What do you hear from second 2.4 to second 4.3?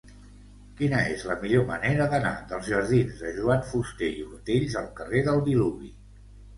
dels jardins de Joan Fuster i